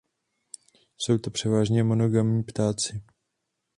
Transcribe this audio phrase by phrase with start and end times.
[0.97, 3.03] Jsou to převážně monogamní ptáci.